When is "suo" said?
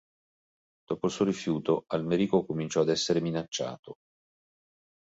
1.13-1.25